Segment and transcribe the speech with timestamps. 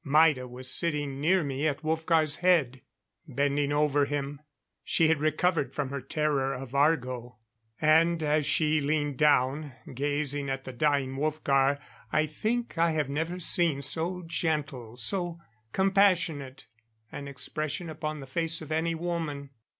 [0.03, 2.81] Maida was sitting near me at Wolfgar's head,
[3.27, 4.41] bending over him.
[4.83, 7.37] She had recovered from her terror of Argo;
[7.79, 11.77] and as she leaned down, gazing at the dying Wolfgar,
[12.11, 15.37] I think I have never seen so gentle, so
[15.71, 16.65] compassionate
[17.11, 19.51] an expression upon the face of any woman.